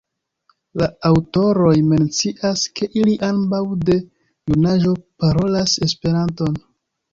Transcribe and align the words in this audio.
La 0.81 0.85
aŭtoroj 1.09 1.73
mencias, 1.89 2.63
ke 2.79 2.89
ili 3.03 3.15
ambaŭ 3.29 3.61
de 3.91 3.99
junaĝo 4.01 4.97
parolas 5.23 5.79
Esperanton. 5.91 6.61